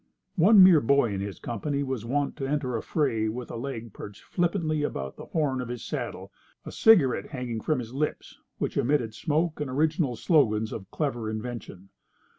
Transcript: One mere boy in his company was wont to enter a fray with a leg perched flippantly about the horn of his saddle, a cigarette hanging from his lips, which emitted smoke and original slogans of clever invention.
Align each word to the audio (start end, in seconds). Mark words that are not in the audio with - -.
One 0.37 0.63
mere 0.63 0.81
boy 0.81 1.13
in 1.13 1.21
his 1.21 1.37
company 1.37 1.83
was 1.83 2.05
wont 2.05 2.35
to 2.37 2.47
enter 2.49 2.75
a 2.75 2.81
fray 2.81 3.29
with 3.29 3.51
a 3.51 3.55
leg 3.55 3.93
perched 3.93 4.23
flippantly 4.23 4.81
about 4.81 5.15
the 5.15 5.25
horn 5.27 5.61
of 5.61 5.67
his 5.67 5.83
saddle, 5.83 6.31
a 6.65 6.71
cigarette 6.71 7.27
hanging 7.27 7.61
from 7.61 7.77
his 7.77 7.93
lips, 7.93 8.39
which 8.57 8.77
emitted 8.77 9.13
smoke 9.13 9.59
and 9.61 9.69
original 9.69 10.15
slogans 10.15 10.71
of 10.73 10.89
clever 10.89 11.29
invention. 11.29 11.89